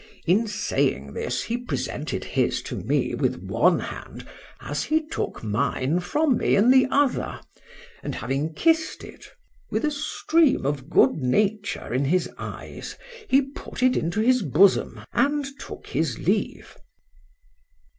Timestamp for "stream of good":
9.91-11.17